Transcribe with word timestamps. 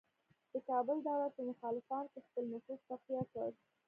د 0.51 0.53
کابل 0.69 0.97
دولت 1.07 1.31
په 1.35 1.41
مخالفانو 1.49 2.07
کې 2.11 2.19
خپل 2.27 2.43
نفوذ 2.53 2.79
تقویه 2.89 3.23
کړ. 3.31 3.49